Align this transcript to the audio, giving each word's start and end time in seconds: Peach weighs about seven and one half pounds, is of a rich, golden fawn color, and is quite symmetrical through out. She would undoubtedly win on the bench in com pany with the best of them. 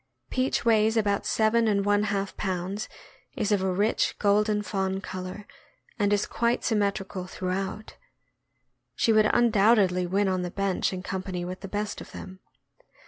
Peach 0.31 0.65
weighs 0.65 0.97
about 0.97 1.27
seven 1.27 1.67
and 1.67 1.85
one 1.85 2.05
half 2.05 2.35
pounds, 2.35 2.89
is 3.37 3.51
of 3.51 3.61
a 3.61 3.71
rich, 3.71 4.17
golden 4.17 4.63
fawn 4.63 4.99
color, 4.99 5.45
and 5.99 6.11
is 6.11 6.25
quite 6.25 6.63
symmetrical 6.63 7.27
through 7.27 7.51
out. 7.51 7.97
She 8.95 9.13
would 9.13 9.29
undoubtedly 9.31 10.07
win 10.07 10.27
on 10.27 10.41
the 10.41 10.49
bench 10.49 10.91
in 10.91 11.03
com 11.03 11.21
pany 11.21 11.45
with 11.45 11.59
the 11.59 11.67
best 11.67 12.01
of 12.01 12.13
them. 12.13 12.39